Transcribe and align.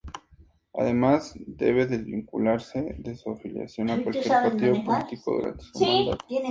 Además, 0.73 1.35
debe 1.45 1.85
desvincularse 1.85 2.95
de 2.97 3.15
su 3.15 3.29
afiliación 3.29 3.91
a 3.91 4.01
cualquier 4.01 4.27
partido 4.41 4.83
político 4.83 5.33
durante 5.37 5.63
su 5.65 5.79
mandato. 5.79 6.25